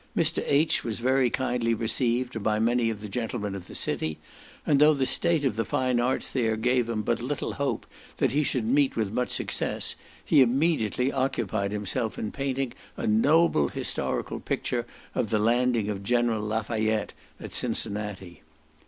[0.17, 0.41] Mr.
[0.47, 0.83] H.
[0.83, 4.17] was very kindly received by many of the gentlemen of the city,
[4.65, 7.85] and though the state of the fine arts there gave him but little hope
[8.17, 9.95] that he should meet with much success,
[10.25, 16.41] he immediately occupied himself in painting a noble historical picture of the landing of General
[16.41, 18.41] Lafayette at Cincinnati.